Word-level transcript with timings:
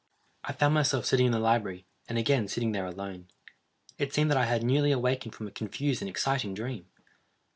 I 0.43 0.53
found 0.53 0.73
myself 0.73 1.05
sitting 1.05 1.27
in 1.27 1.31
the 1.31 1.37
library, 1.37 1.85
and 2.09 2.17
again 2.17 2.47
sitting 2.47 2.71
there 2.71 2.87
alone. 2.87 3.27
It 3.99 4.15
seemed 4.15 4.31
that 4.31 4.35
I 4.37 4.45
had 4.45 4.63
newly 4.63 4.91
awakened 4.91 5.35
from 5.35 5.45
a 5.47 5.51
confused 5.51 6.01
and 6.01 6.09
exciting 6.09 6.55
dream. 6.55 6.87